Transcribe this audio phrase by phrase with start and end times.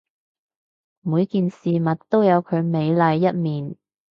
[1.01, 3.75] 每件事物都有佢美麗一面